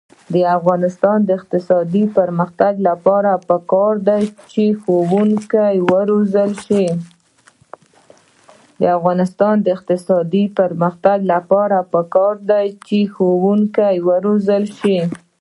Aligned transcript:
د 0.33 0.35
افغانستان 0.57 1.17
د 1.23 1.29
اقتصادي 1.39 2.03
پرمختګ 2.17 2.73
لپاره 2.89 3.31
پکار 3.49 3.93
ده 12.47 12.61
چې 12.87 12.99
ښوونکي 13.19 13.95
وروزل 14.07 14.63
شي. 14.79 14.97